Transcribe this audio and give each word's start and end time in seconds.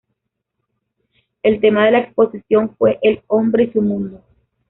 El 1.43 1.61
tema 1.61 1.85
de 1.85 1.91
la 1.91 1.99
exposición 1.99 2.75
fue 2.75 2.97
"el 3.03 3.21
hombre 3.27 3.65
y 3.65 3.71
su 3.71 3.83
mundo". 3.83 4.23